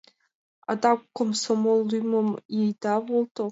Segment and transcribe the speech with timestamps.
[0.71, 2.29] Адак комсомол лӱмым
[2.61, 3.45] ида волто...